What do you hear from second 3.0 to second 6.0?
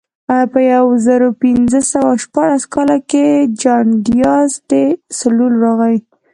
کې جان دیاز ډي سلوس راغی.